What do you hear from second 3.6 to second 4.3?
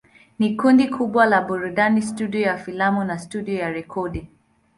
rekodi.